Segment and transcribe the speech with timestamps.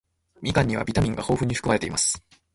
[0.41, 2.23] みかんにはビタミンが豊富に含まれています。